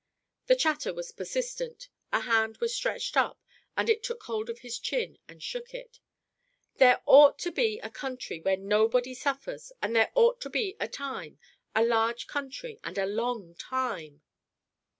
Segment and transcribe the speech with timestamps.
[0.47, 1.87] The chatter was persistent.
[2.11, 3.39] A hand was stretched up,
[3.77, 5.99] and it took hold of his chin and shook it:
[6.77, 10.87] "There ought to be a country where nobody suffers and there ought to be a
[10.87, 11.37] time;
[11.75, 14.23] a large country and a long time."